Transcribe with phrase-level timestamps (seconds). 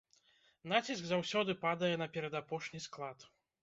[0.71, 3.33] Націск заўсёды падае на перадапошні склад.